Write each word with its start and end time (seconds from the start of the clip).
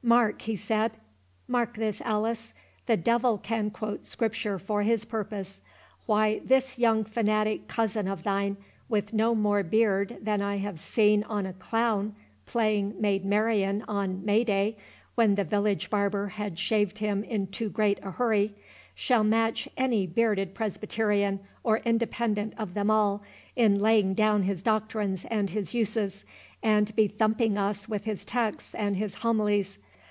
"Mark," 0.00 0.42
he 0.42 0.54
said, 0.54 0.92
"mark 1.48 1.74
this, 1.74 2.00
Alice—the 2.02 2.98
devil 2.98 3.36
can 3.36 3.68
quote 3.68 4.06
Scripture 4.06 4.56
for 4.56 4.82
his 4.82 5.04
purpose. 5.04 5.60
Why, 6.06 6.38
this 6.44 6.78
young 6.78 7.02
fanatic 7.02 7.66
cousin 7.66 8.06
of 8.06 8.22
thine, 8.22 8.58
with 8.88 9.12
no 9.12 9.34
more 9.34 9.64
beard 9.64 10.18
than 10.22 10.40
I 10.40 10.58
have 10.58 10.78
seen 10.78 11.24
on 11.24 11.46
a 11.46 11.52
clown 11.52 12.14
playing 12.46 12.94
Maid 13.00 13.24
Marion 13.24 13.84
on 13.88 14.24
May 14.24 14.44
day, 14.44 14.76
when 15.16 15.34
the 15.34 15.42
village 15.42 15.90
barber 15.90 16.28
had 16.28 16.60
shaved 16.60 16.98
him 16.98 17.24
in 17.24 17.48
too 17.48 17.68
great 17.68 17.98
a 18.04 18.12
hurry, 18.12 18.54
shall 18.94 19.24
match 19.24 19.68
any 19.76 20.06
bearded 20.06 20.54
Presbyterian 20.54 21.40
or 21.64 21.78
Independent 21.78 22.54
of 22.56 22.74
them 22.74 22.88
all, 22.88 23.24
in 23.56 23.80
laying 23.80 24.14
down 24.14 24.44
his 24.44 24.62
doctrines 24.62 25.24
and 25.24 25.50
his 25.50 25.74
uses, 25.74 26.24
and 26.62 26.94
bethumping 26.94 27.58
us 27.58 27.88
with 27.88 28.04
his 28.04 28.24
texts 28.24 28.76
and 28.76 28.96
his 28.96 29.14
homilies. 29.16 29.76